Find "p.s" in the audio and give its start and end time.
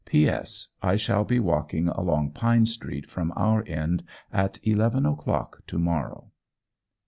0.03-0.69